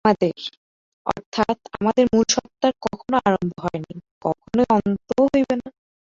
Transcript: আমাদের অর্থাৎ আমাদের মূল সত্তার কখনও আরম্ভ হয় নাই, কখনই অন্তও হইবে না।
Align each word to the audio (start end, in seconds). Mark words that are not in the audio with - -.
আমাদের 0.05 0.35
অর্থাৎ 1.05 1.57
আমাদের 1.77 2.05
মূল 2.13 2.25
সত্তার 2.29 2.73
কখনও 2.85 3.17
আরম্ভ 3.27 3.53
হয় 3.63 3.79
নাই, 3.83 3.95
কখনই 4.25 4.65
অন্তও 4.75 5.23
হইবে 5.25 5.55
না। 5.57 5.67